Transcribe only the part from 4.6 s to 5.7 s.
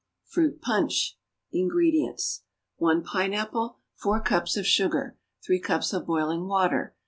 sugar. 3